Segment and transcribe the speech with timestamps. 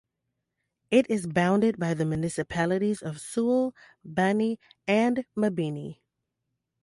[0.89, 5.99] It is bounded by the municipalities of Sual, Bani, and Mabini.